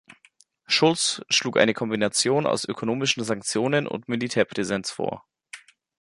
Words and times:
Shultz 0.65 1.21
schlug 1.29 1.59
eine 1.59 1.75
Kombination 1.75 2.47
aus 2.47 2.65
ökonomischen 2.67 3.23
Sanktionen 3.23 3.85
und 3.85 4.09
Militärpräsenz 4.09 4.89
vor. 4.89 5.27